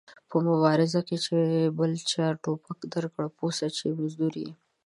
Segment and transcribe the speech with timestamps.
[0.29, 1.37] په مبارزه کې چې
[1.77, 4.51] بل چا ټوپک درکړ پوه سه چې مزدور ېې